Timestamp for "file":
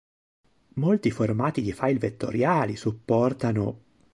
1.73-1.99